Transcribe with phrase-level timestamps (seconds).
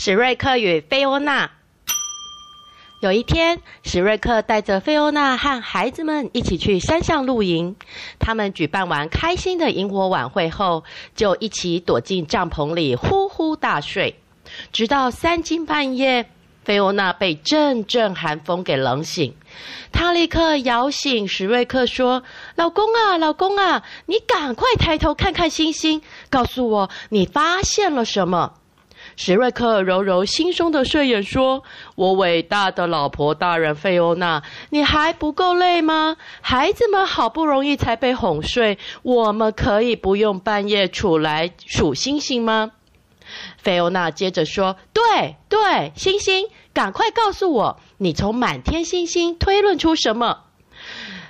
[0.00, 1.50] 史瑞克与菲欧娜。
[3.00, 7.74] 有一天，史瑞克带着菲欧娜和孩子们一起去山上露营。
[8.20, 10.84] 他们举办完开心的萤火晚会后，
[11.16, 14.20] 就一起躲进帐篷里呼呼大睡，
[14.72, 16.26] 直到三更半夜。
[16.62, 19.34] 菲欧娜被阵阵寒风给冷醒，
[19.90, 22.22] 她立刻摇醒史瑞克，说
[22.54, 28.54] ：“老公啊，老公啊，你赶快抬头看看星星，告诉我你发现了什么。”
[29.20, 31.64] 史瑞克揉揉惺忪的睡眼，说
[31.96, 36.16] ：“我伟大的老婆大人菲欧娜，你还不够累吗？
[36.40, 42.70] 孩子们好不容易才被哄睡，我们可以不用半夜出来数星星吗？”
[43.58, 50.44] 菲欧娜接着说：“对对，星星，赶快告诉我，你从满天星星推论出什么？”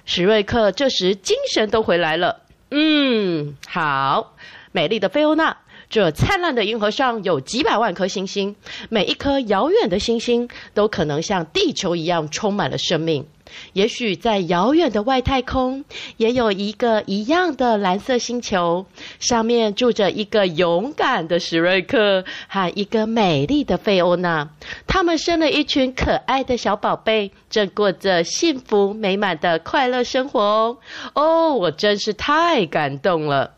[0.05, 2.43] 史瑞克这时精神都回来了。
[2.71, 4.35] 嗯，好，
[4.73, 5.57] 美丽的菲欧娜，
[5.89, 8.55] 这灿烂的银河上有几百万颗星星，
[8.89, 13.27] 每一颗遥远的星星都可能像地球一样充满了生命。
[13.73, 15.83] 也许在遥远的外太空，
[16.19, 18.85] 也有一个一样的蓝色星球，
[19.19, 24.51] 上面住着一个勇敢的史瑞克和一个美丽的菲欧娜。
[24.87, 30.77] 他们生了一群可爱的小宝贝，正过着幸福美满的快乐生活哦。
[31.15, 33.55] 哦，我真是太感动了。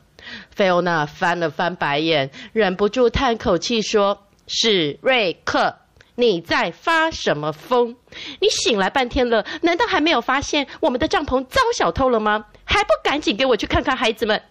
[0.50, 5.76] 菲欧娜翻了翻白眼，忍不住叹口气说：“史瑞克。”
[6.16, 7.96] 你在发什么疯？
[8.40, 12.44] 你醒来半天了，难道还没有发现我们的帐篷遭小偷了吗？
[12.64, 14.42] 还不赶紧给我去看看孩子们！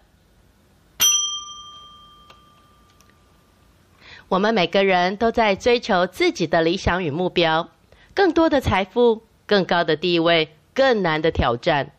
[4.26, 7.68] 我们每个人都在追求自己的理想与目标，
[8.14, 11.92] 更多的财富、更高的地位、更难的挑战。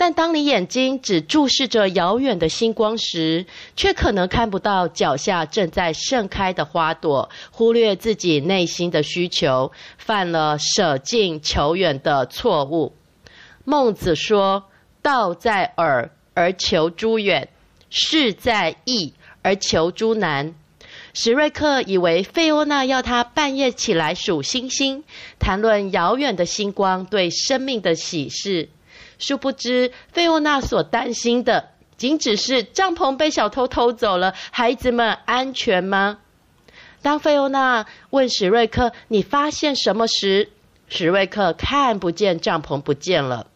[0.00, 3.44] 但当你眼睛只注视着遥远的星光时，
[3.76, 12.94] 却可能看不到脚下正在盛开的花朵，忽略自己内心的需求，犯了舍近求远的错误。
[13.66, 14.64] 孟子说
[15.02, 17.50] ：“道在耳而求诸远，
[17.90, 19.12] 事在易
[19.42, 20.54] 而求诸难。”
[21.12, 25.04] 史瑞克以为费欧娜要他半夜起来数星星，
[25.38, 28.70] 谈论遥远的星光对生命的启示。
[29.18, 36.18] 殊不知，菲欧娜所担心的，仅只是帐篷被小偷偷走了，孩子们安全吗？
[37.02, 40.50] 当菲欧娜问史瑞克：“你发现什么？”时，
[40.88, 43.46] 史瑞克看不见帐篷不见了。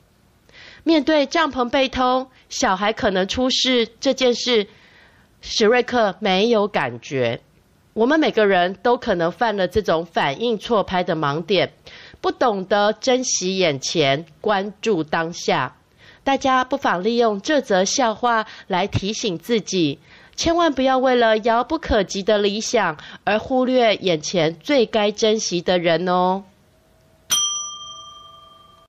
[0.83, 4.67] 面对帐篷被偷、小孩可能出事这件事，
[5.41, 7.41] 史瑞克没有感觉。
[7.93, 11.73] 我们每个人都可能犯了这种反应错拍的盲点。
[12.25, 15.77] 不懂得珍惜眼前，关注当下。
[16.23, 19.99] 大家不妨利用这则笑话来提醒自己，
[20.35, 26.45] 千万不要为了遥不可及的理想而忽略眼前最该珍惜的人哦。